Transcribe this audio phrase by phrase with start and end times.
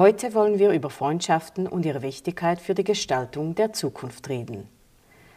[0.00, 4.66] Heute wollen wir über Freundschaften und ihre Wichtigkeit für die Gestaltung der Zukunft reden.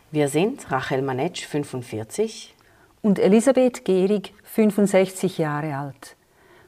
[0.10, 2.56] Wir sind Rachel Manetsch, 45
[3.02, 6.16] und Elisabeth Gehrig, 65 Jahre alt.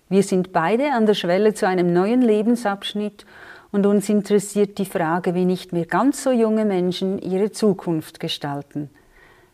[0.10, 3.26] Wir sind beide an der Schwelle zu einem neuen Lebensabschnitt
[3.72, 8.90] und uns interessiert die Frage, wie nicht mehr ganz so junge Menschen ihre Zukunft gestalten.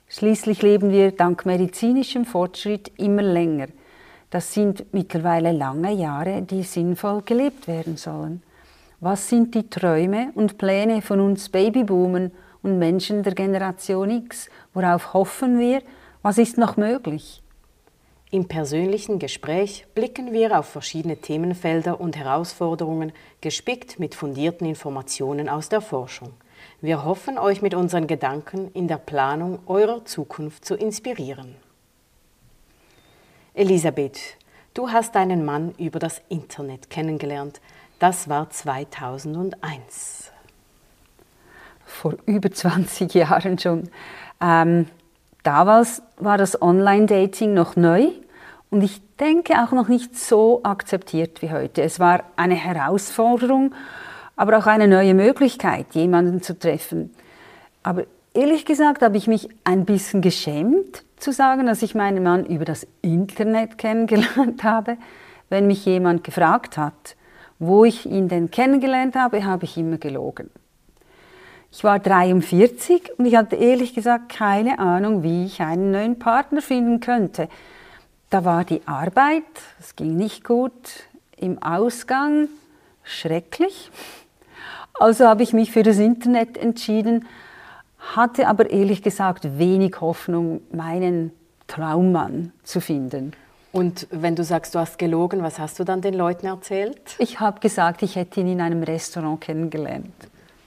[0.07, 3.67] Schließlich leben wir dank medizinischem Fortschritt immer länger.
[4.31, 8.41] Das sind mittlerweile lange Jahre, die sinnvoll gelebt werden sollen.
[9.01, 12.31] Was sind die Träume und Pläne von uns Babyboomern
[12.63, 14.49] und Menschen der Generation X?
[14.73, 15.81] Worauf hoffen wir?
[16.21, 17.43] Was ist noch möglich?
[18.29, 23.11] Im persönlichen Gespräch blicken wir auf verschiedene Themenfelder und Herausforderungen,
[23.41, 26.29] gespickt mit fundierten Informationen aus der Forschung.
[26.79, 31.55] Wir hoffen, euch mit unseren Gedanken in der Planung eurer Zukunft zu inspirieren.
[33.53, 34.37] Elisabeth,
[34.73, 37.59] du hast deinen Mann über das Internet kennengelernt.
[37.99, 40.31] Das war 2001.
[41.85, 43.89] Vor über 20 Jahren schon.
[44.39, 44.87] Ähm,
[45.43, 48.11] damals war das Online-Dating noch neu
[48.69, 51.81] und ich denke auch noch nicht so akzeptiert wie heute.
[51.81, 53.75] Es war eine Herausforderung,
[54.37, 57.13] aber auch eine neue Möglichkeit, jemanden zu treffen.
[57.83, 62.45] Aber ehrlich gesagt habe ich mich ein bisschen geschämt zu sagen, dass ich meinen Mann
[62.45, 64.97] über das Internet kennengelernt habe.
[65.49, 67.15] Wenn mich jemand gefragt hat,
[67.59, 70.49] wo ich ihn denn kennengelernt habe, habe ich immer gelogen.
[71.71, 76.61] Ich war 43 und ich hatte ehrlich gesagt keine Ahnung, wie ich einen neuen Partner
[76.61, 77.47] finden könnte.
[78.29, 79.43] Da war die Arbeit,
[79.79, 81.05] es ging nicht gut,
[81.37, 82.49] im Ausgang
[83.03, 83.91] schrecklich.
[84.93, 87.25] Also habe ich mich für das Internet entschieden,
[88.01, 91.31] hatte aber ehrlich gesagt wenig Hoffnung, meinen
[91.67, 93.33] Traummann zu finden.
[93.71, 97.15] Und wenn du sagst, du hast gelogen, was hast du dann den Leuten erzählt?
[97.19, 100.13] Ich habe gesagt, ich hätte ihn in einem Restaurant kennengelernt.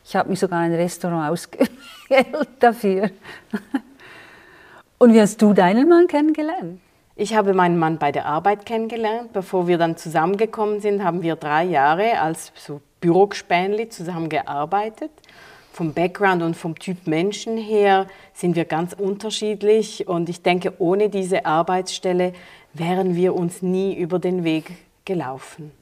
[0.07, 3.11] Ich habe mir sogar ein Restaurant ausgewählt dafür.
[4.99, 6.81] Und wie hast du deinen Mann kennengelernt?
[7.17, 9.33] Ich habe meinen Mann bei der Arbeit kennengelernt.
[9.33, 15.11] Bevor wir dann zusammengekommen sind, haben wir drei Jahre als so Bürogspänli zusammengearbeitet.
[15.75, 21.09] Vom Background und vom Typ Menschen her sind wir ganz unterschiedlich und ich denke, ohne
[21.09, 22.33] diese Arbeitsstelle
[22.75, 24.71] wären wir uns nie über den Weg
[25.05, 25.73] gelaufen.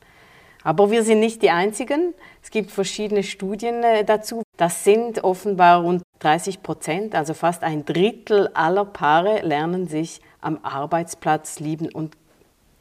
[0.64, 2.14] Aber wir sind nicht die Einzigen.
[2.42, 4.42] Es gibt verschiedene Studien äh, dazu.
[4.56, 10.58] Das sind offenbar rund 30 Prozent, also fast ein Drittel aller Paare lernen sich am
[10.62, 12.16] Arbeitsplatz lieben und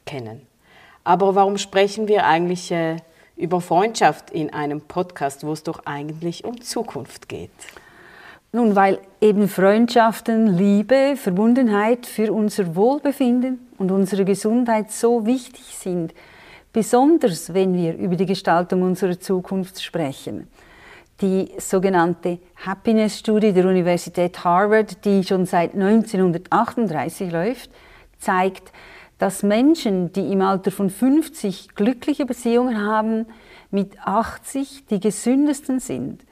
[0.06, 0.46] kennen.
[1.04, 2.96] Aber warum sprechen wir eigentlich äh,
[3.36, 7.50] über Freundschaft in einem Podcast, wo es doch eigentlich um Zukunft geht?
[8.52, 16.12] Nun, weil eben Freundschaften, Liebe, Verbundenheit für unser Wohlbefinden und unsere Gesundheit so wichtig sind,
[16.70, 20.48] besonders wenn wir über die Gestaltung unserer Zukunft sprechen.
[21.22, 27.70] Die sogenannte Happiness-Studie der Universität Harvard, die schon seit 1938 läuft,
[28.18, 28.70] zeigt,
[29.22, 33.26] dass Menschen, die im Alter von 50 glückliche Beziehungen haben,
[33.70, 36.24] mit 80 die gesündesten sind.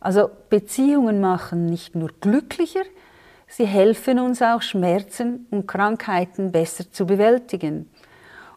[0.00, 2.84] Also Beziehungen machen nicht nur glücklicher,
[3.48, 7.90] sie helfen uns auch Schmerzen und Krankheiten besser zu bewältigen.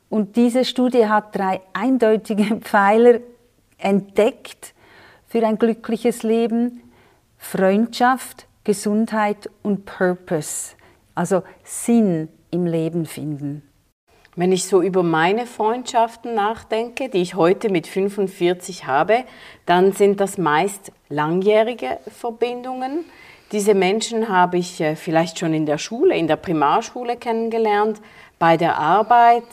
[0.07, 3.19] Und diese Studie hat drei eindeutige Pfeiler
[3.77, 4.73] entdeckt
[5.27, 6.81] für ein glückliches Leben.
[7.37, 10.75] Freundschaft, Gesundheit und Purpose,
[11.13, 13.63] also Sinn im Leben finden.
[14.37, 19.25] Wenn ich so über meine Freundschaften nachdenke, die ich heute mit 45 habe,
[19.65, 23.03] dann sind das meist langjährige Verbindungen.
[23.51, 27.99] Diese Menschen habe ich äh, vielleicht schon in der Schule, in der Primarschule kennengelernt,
[28.39, 29.43] bei der Arbeit,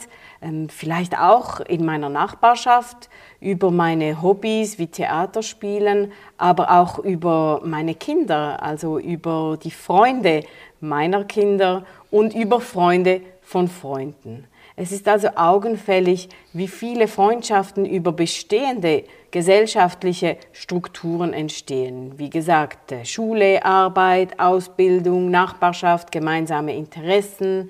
[0.41, 3.09] ähm, vielleicht auch in meiner Nachbarschaft,
[3.41, 10.45] über meine Hobbys wie Theaterspielen, aber auch über meine Kinder, also über die Freunde
[10.79, 14.47] meiner Kinder und über Freunde von Freunden.
[14.81, 22.13] Es ist also augenfällig, wie viele Freundschaften über bestehende gesellschaftliche Strukturen entstehen.
[22.15, 27.69] Wie gesagt, Schule, Arbeit, Ausbildung, Nachbarschaft, gemeinsame Interessen,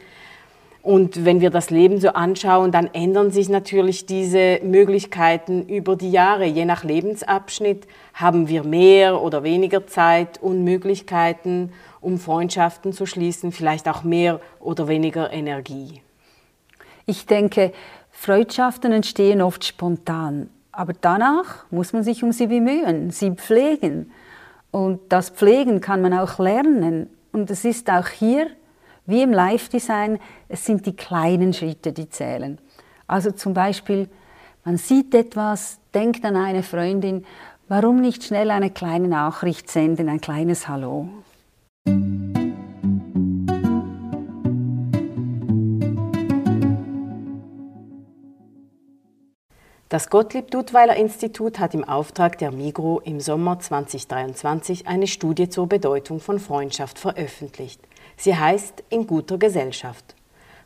[0.82, 6.12] und wenn wir das Leben so anschauen, dann ändern sich natürlich diese Möglichkeiten über die
[6.12, 6.46] Jahre.
[6.46, 13.52] Je nach Lebensabschnitt haben wir mehr oder weniger Zeit und Möglichkeiten, um Freundschaften zu schließen,
[13.52, 16.02] vielleicht auch mehr oder weniger Energie.
[17.10, 17.74] Ich denke,
[18.12, 24.12] Freundschaften entstehen oft spontan, aber danach muss man sich um sie bemühen, sie pflegen.
[24.70, 27.10] Und das Pflegen kann man auch lernen.
[27.32, 28.46] Und es ist auch hier
[29.08, 30.20] wie im Live-Design,
[30.50, 32.60] es sind die kleinen Schritte, die zählen.
[33.08, 34.08] Also zum Beispiel
[34.64, 37.26] Man sieht etwas, denkt an eine Freundin,
[37.70, 41.10] warum nicht schnell eine kleine Nachricht senden, ein kleines Hallo?
[49.90, 55.66] Das Gottlieb Duttweiler Institut hat im Auftrag der Migro im Sommer 2023 eine Studie zur
[55.66, 57.82] Bedeutung von Freundschaft veröffentlicht.
[58.16, 60.14] Sie heißt In guter Gesellschaft.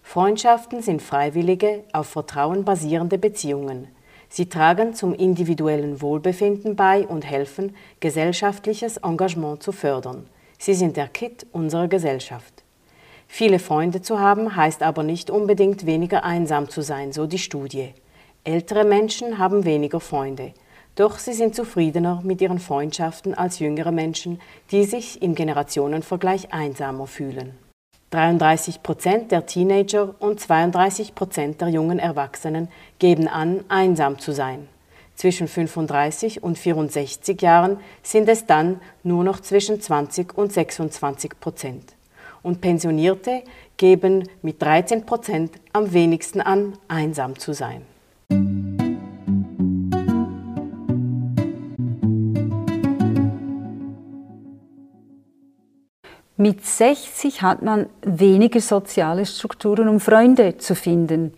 [0.02, 3.88] Freundschaften sind freiwillige, auf Vertrauen basierende Beziehungen.
[4.28, 10.28] Sie tragen zum individuellen Wohlbefinden bei und helfen, gesellschaftliches Engagement zu fördern.
[10.60, 12.66] Sie sind der Kit unserer Gesellschaft.
[13.30, 17.94] Viele Freunde zu haben heißt aber nicht unbedingt weniger einsam zu sein, so die Studie.
[18.46, 20.52] Ältere Menschen haben weniger Freunde,
[20.96, 27.08] doch sie sind zufriedener mit ihren Freundschaften als jüngere Menschen, die sich im Generationenvergleich einsamer
[27.08, 27.58] fühlen.
[28.10, 32.68] 33 Prozent der Teenager und 32 Prozent der jungen Erwachsenen
[33.00, 34.68] geben an, einsam zu sein.
[35.16, 41.96] Zwischen 35 und 64 Jahren sind es dann nur noch zwischen 20 und 26 Prozent.
[42.42, 43.44] Und Pensionierte
[43.78, 47.84] geben mit 13 Prozent am wenigsten an, einsam zu sein.
[56.44, 61.32] Mit 60 hat man weniger soziale Strukturen, um Freunde zu finden.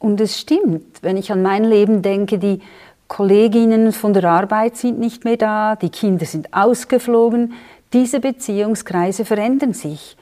[0.00, 2.60] Und es stimmt, wenn ich an mein Leben denke, die
[3.06, 7.52] Kolleginnen von der Arbeit sind nicht mehr da, die Kinder sind ausgeflogen,
[7.92, 10.16] diese Beziehungskreise verändern sich.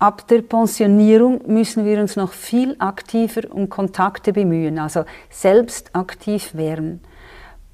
[0.00, 6.56] Ab der Pensionierung müssen wir uns noch viel aktiver um Kontakte bemühen, also selbst aktiv
[6.56, 7.02] werden.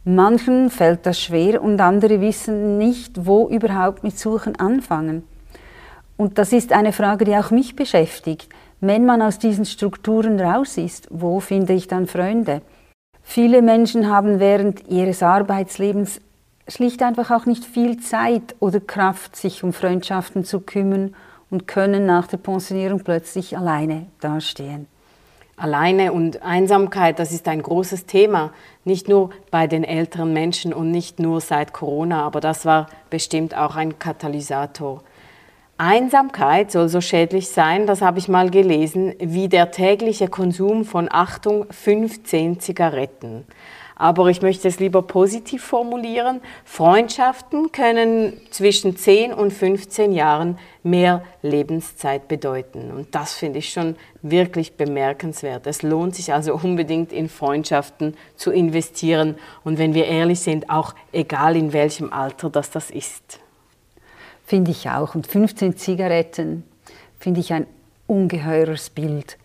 [0.05, 5.25] Manchen fällt das schwer und andere wissen nicht, wo überhaupt mit Suchen anfangen.
[6.17, 8.49] Und das ist eine Frage, die auch mich beschäftigt.
[8.81, 12.63] Wenn man aus diesen Strukturen raus ist, wo finde ich dann Freunde?
[13.23, 16.21] Viele Menschen haben während ihres Arbeitslebens
[16.69, 21.15] schlicht einfach auch nicht viel Zeit oder Kraft, sich um Freundschaften zu kümmern
[21.51, 24.87] und können nach der Pensionierung plötzlich alleine dastehen.
[25.57, 28.53] Alleine und Einsamkeit, das ist ein großes Thema,
[28.85, 33.57] nicht nur bei den älteren Menschen und nicht nur seit Corona, aber das war bestimmt
[33.57, 35.03] auch ein Katalysator.
[35.77, 41.09] Einsamkeit soll so schädlich sein, das habe ich mal gelesen, wie der tägliche Konsum von
[41.11, 43.45] Achtung 15 Zigaretten.
[43.97, 46.41] Aber ich möchte es lieber positiv formulieren.
[46.65, 52.91] Freundschaften können zwischen 10 und 15 Jahren mehr Lebenszeit bedeuten.
[52.91, 55.67] Und das finde ich schon wirklich bemerkenswert.
[55.67, 59.37] Es lohnt sich also unbedingt in Freundschaften zu investieren.
[59.65, 63.41] Und wenn wir ehrlich sind, auch egal in welchem Alter das das ist.
[64.45, 65.15] Finde ich auch.
[65.15, 66.65] Und 15 Zigaretten
[67.19, 67.67] finde ich ein
[68.07, 69.39] ungeheures Bild.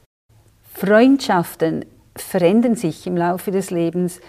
[0.74, 1.86] Freundschaften
[2.16, 4.20] verändern sich im Laufe des Lebens.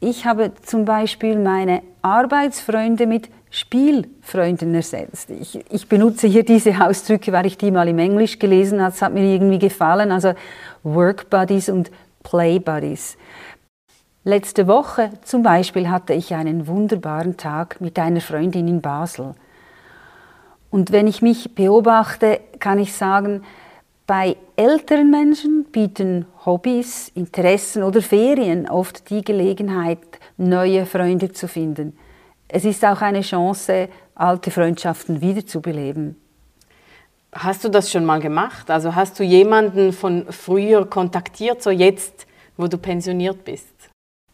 [0.00, 5.30] Ich habe zum Beispiel meine Arbeitsfreunde mit Spielfreunden ersetzt.
[5.30, 8.92] Ich, ich, benutze hier diese Ausdrücke, weil ich die mal im Englisch gelesen habe.
[8.92, 10.12] Es hat mir irgendwie gefallen.
[10.12, 10.34] Also
[10.82, 11.90] Work Buddies und
[12.22, 13.16] Play Buddies.
[14.24, 19.34] Letzte Woche zum Beispiel hatte ich einen wunderbaren Tag mit einer Freundin in Basel.
[20.70, 23.42] Und wenn ich mich beobachte, kann ich sagen,
[24.06, 29.98] bei älteren Menschen bieten Hobbys, Interessen oder Ferien oft die Gelegenheit,
[30.38, 31.96] neue Freunde zu finden.
[32.48, 36.16] Es ist auch eine Chance, alte Freundschaften wiederzubeleben.
[37.32, 38.70] Hast du das schon mal gemacht?
[38.70, 43.68] Also hast du jemanden von früher kontaktiert, so jetzt, wo du pensioniert bist?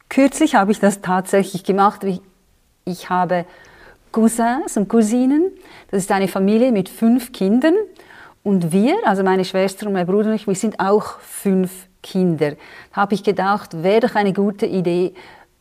[0.09, 2.07] Kürzlich habe ich das tatsächlich gemacht.
[2.85, 3.47] Ich habe
[4.15, 5.51] Cousins und Cousinen.
[5.91, 7.75] Das ist eine Familie mit fünf Kindern.
[8.45, 12.53] Und wir, also meine Schwester und mein Bruder und ich, wir sind auch fünf Kinder.
[12.93, 15.15] Da habe ich gedacht, wäre doch eine gute Idee,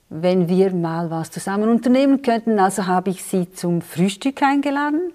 [0.10, 2.60] wenn wir mal was zusammen unternehmen könnten.
[2.60, 5.14] Also habe ich sie zum Frühstück eingeladen.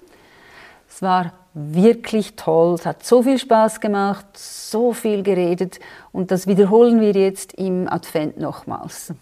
[0.89, 5.79] Es war wirklich toll, es hat so viel Spaß gemacht, so viel geredet
[6.11, 9.13] und das wiederholen wir jetzt im Advent nochmals.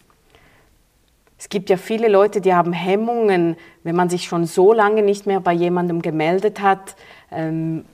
[1.38, 5.26] Es gibt ja viele Leute, die haben Hemmungen, wenn man sich schon so lange nicht
[5.26, 6.96] mehr bei jemandem gemeldet hat.
[7.30, 7.84] Ähm,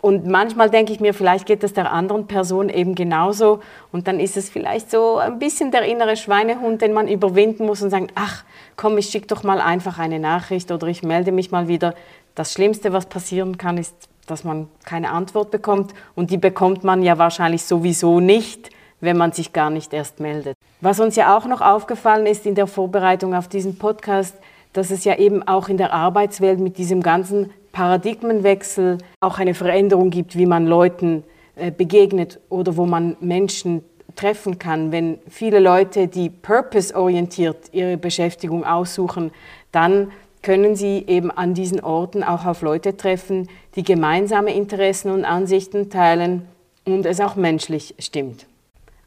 [0.00, 3.60] und manchmal denke ich mir, vielleicht geht es der anderen Person eben genauso.
[3.92, 7.82] Und dann ist es vielleicht so ein bisschen der innere Schweinehund, den man überwinden muss
[7.82, 8.44] und sagen, ach
[8.76, 11.94] komm, ich schicke doch mal einfach eine Nachricht oder ich melde mich mal wieder.
[12.34, 13.94] Das Schlimmste, was passieren kann, ist,
[14.26, 15.92] dass man keine Antwort bekommt.
[16.14, 18.70] Und die bekommt man ja wahrscheinlich sowieso nicht
[19.02, 20.56] wenn man sich gar nicht erst meldet.
[20.82, 24.34] Was uns ja auch noch aufgefallen ist in der Vorbereitung auf diesen Podcast,
[24.72, 30.10] dass es ja eben auch in der Arbeitswelt mit diesem ganzen Paradigmenwechsel auch eine Veränderung
[30.10, 31.22] gibt, wie man Leuten
[31.54, 33.84] äh, begegnet oder wo man Menschen
[34.16, 39.30] treffen kann, wenn viele Leute, die purpose-orientiert ihre Beschäftigung aussuchen,
[39.70, 40.10] dann
[40.42, 45.90] können sie eben an diesen Orten auch auf Leute treffen, die gemeinsame Interessen und Ansichten
[45.90, 46.48] teilen
[46.84, 48.46] und es auch menschlich stimmt.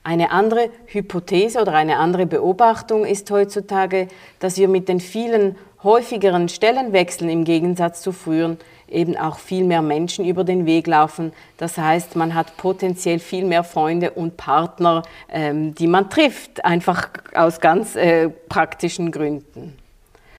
[0.05, 4.07] Eine andere Hypothese oder eine andere Beobachtung ist heutzutage,
[4.37, 9.81] dass wir mit den vielen häufigeren Stellenwechseln im Gegensatz zu früheren eben auch viel mehr
[9.81, 11.33] Menschen über den Weg laufen.
[11.57, 17.09] Das heißt, man hat potenziell viel mehr Freunde und Partner, ähm, die man trifft, einfach
[17.33, 19.75] aus ganz äh, praktischen Gründen.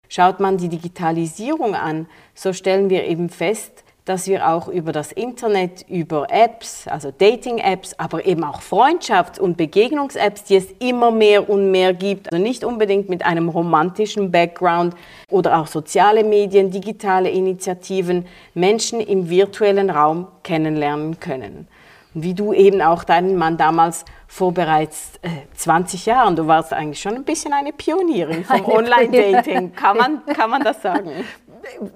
[0.08, 2.06] Schaut man die Digitalisierung an,
[2.36, 7.94] so stellen wir eben fest, dass wir auch über das Internet, über Apps, also Dating-Apps,
[7.98, 12.64] aber eben auch Freundschafts- und Begegnungs-Apps, die es immer mehr und mehr gibt, also nicht
[12.64, 14.94] unbedingt mit einem romantischen Background
[15.28, 21.66] oder auch soziale Medien, digitale Initiativen, Menschen im virtuellen Raum kennenlernen können.
[22.14, 26.72] Und wie du eben auch deinen Mann damals vor bereits äh, 20 Jahren, du warst
[26.72, 31.10] eigentlich schon ein bisschen eine Pionierin vom Online-Dating, kann man, kann man das sagen?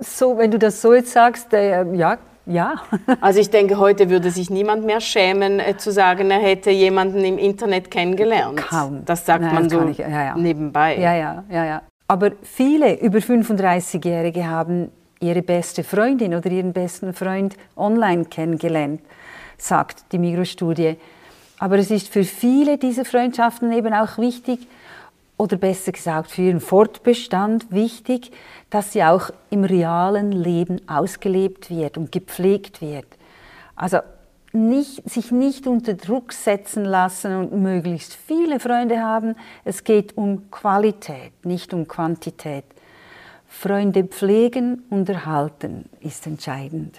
[0.01, 2.75] so, wenn du das so jetzt sagst, äh, ja, ja.
[3.21, 7.25] Also ich denke, heute würde sich niemand mehr schämen, äh, zu sagen, er hätte jemanden
[7.25, 8.57] im Internet kennengelernt.
[8.57, 9.05] Kaum.
[9.05, 10.37] Das sagt Nein, man das so ich, ja, ja.
[10.37, 10.97] nebenbei.
[10.99, 11.83] Ja, ja, ja, ja.
[12.09, 19.01] Aber viele über 35-Jährige haben ihre beste Freundin oder ihren besten Freund online kennengelernt,
[19.59, 20.97] sagt die Migrostudie.
[21.59, 24.67] Aber es ist für viele dieser Freundschaften eben auch wichtig,
[25.41, 28.31] oder besser gesagt für ihren Fortbestand wichtig,
[28.69, 33.07] dass sie auch im realen Leben ausgelebt wird und gepflegt wird.
[33.75, 34.01] Also
[34.53, 39.35] nicht, sich nicht unter Druck setzen lassen und möglichst viele Freunde haben.
[39.65, 42.65] Es geht um Qualität, nicht um Quantität.
[43.49, 46.99] Freunde pflegen und erhalten ist entscheidend.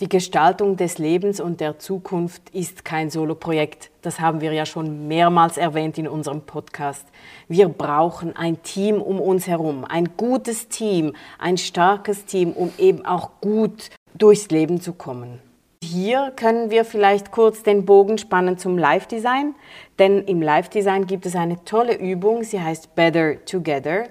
[0.00, 3.90] Die Gestaltung des Lebens und der Zukunft ist kein Soloprojekt.
[4.00, 7.04] Das haben wir ja schon mehrmals erwähnt in unserem Podcast.
[7.48, 13.04] Wir brauchen ein Team um uns herum, ein gutes Team, ein starkes Team, um eben
[13.04, 15.40] auch gut durchs Leben zu kommen.
[15.82, 19.56] Hier können wir vielleicht kurz den Bogen spannen zum Live-Design,
[19.98, 24.04] denn im Live-Design gibt es eine tolle Übung, sie heißt Better Together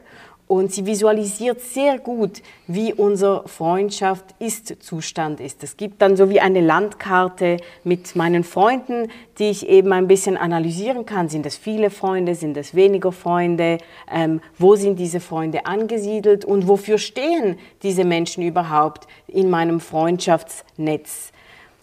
[0.47, 5.63] und sie visualisiert sehr gut, wie unser Freundschaft ist Zustand ist.
[5.63, 10.37] Es gibt dann so wie eine Landkarte mit meinen Freunden, die ich eben ein bisschen
[10.37, 11.27] analysieren kann.
[11.27, 13.79] Sind es viele Freunde, sind es weniger Freunde?
[14.09, 21.33] Ähm, wo sind diese Freunde angesiedelt und wofür stehen diese Menschen überhaupt in meinem Freundschaftsnetz?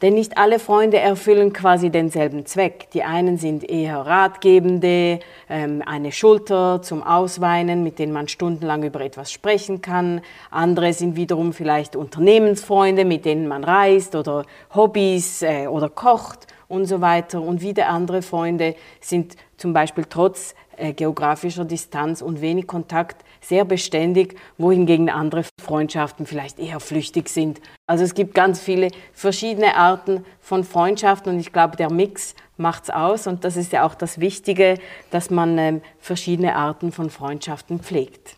[0.04, 2.90] Denn nicht alle Freunde erfüllen quasi denselben Zweck.
[2.92, 5.18] Die einen sind eher Ratgebende,
[5.49, 10.20] ähm, eine Schulter zum Ausweinen, mit denen man stundenlang über etwas sprechen kann.
[10.50, 14.44] Andere sind wiederum vielleicht Unternehmensfreunde, mit denen man reist oder
[14.75, 17.40] Hobbys äh, oder kocht und so weiter.
[17.40, 20.54] Und wieder andere Freunde sind zum Beispiel trotz
[20.97, 27.61] geografischer Distanz und wenig Kontakt sehr beständig, wohingegen andere Freundschaften vielleicht eher flüchtig sind.
[27.87, 32.85] Also es gibt ganz viele verschiedene Arten von Freundschaften und ich glaube, der Mix macht
[32.85, 34.78] es aus und das ist ja auch das Wichtige,
[35.11, 38.37] dass man ähm, verschiedene Arten von Freundschaften pflegt.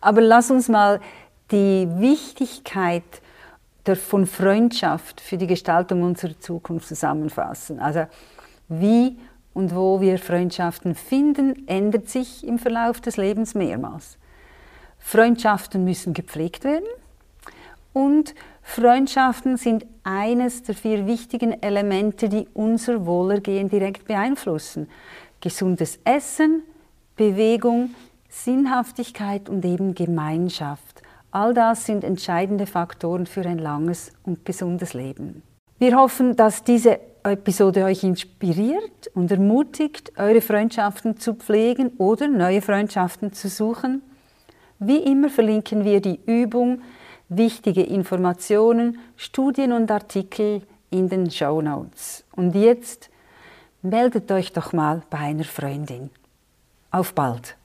[0.00, 1.00] Aber lass uns mal
[1.50, 3.04] die Wichtigkeit
[3.86, 7.80] der, von Freundschaft für die Gestaltung unserer Zukunft zusammenfassen.
[7.80, 8.06] Also
[8.68, 9.18] wie
[9.58, 14.16] und wo wir Freundschaften finden, ändert sich im Verlauf des Lebens mehrmals.
[15.00, 16.86] Freundschaften müssen gepflegt werden
[17.92, 24.88] und Freundschaften sind eines der vier wichtigen Elemente, die unser Wohlergehen direkt beeinflussen.
[25.40, 26.62] Gesundes Essen,
[27.16, 27.96] Bewegung,
[28.28, 31.02] Sinnhaftigkeit und eben Gemeinschaft.
[31.32, 35.42] All das sind entscheidende Faktoren für ein langes und gesundes Leben.
[35.80, 37.00] Wir hoffen, dass diese
[37.30, 44.02] Episode euch inspiriert und ermutigt, eure Freundschaften zu pflegen oder neue Freundschaften zu suchen.
[44.78, 46.82] Wie immer verlinken wir die Übung,
[47.28, 52.24] wichtige Informationen, Studien und Artikel in den Show Notes.
[52.34, 53.10] Und jetzt
[53.82, 56.10] meldet euch doch mal bei einer Freundin.
[56.90, 57.56] Auf bald!